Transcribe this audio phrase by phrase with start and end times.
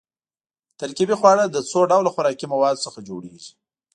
[0.79, 3.51] ترکیبي خواړه له څو ډوله خوراکي موادو څخه جوړیږي.